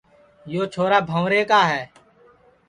یو 0.51 0.61
چھورا 0.73 0.99
بھنٚورے 1.09 1.41
کا 1.49 1.61
ہے 1.71 1.83